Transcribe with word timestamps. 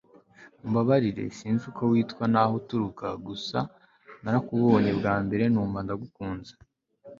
umbabarire 0.65 1.23
sinzi 1.37 1.63
uko 1.71 1.81
witwa 1.91 2.23
naho 2.33 2.53
uturuka 2.61 3.07
gusa 3.27 3.59
narakubonye 4.23 4.91
bwambere 4.99 5.43
numva 5.53 5.79
ndagukunze 5.85 6.53